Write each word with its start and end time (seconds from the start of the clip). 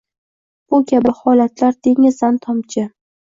Bu 0.73 0.77
kabi 0.91 1.13
holatlar 1.19 1.77
dengizdan 1.89 2.41
tomchi 2.47 2.87